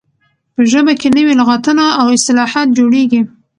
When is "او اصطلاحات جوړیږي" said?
1.99-3.21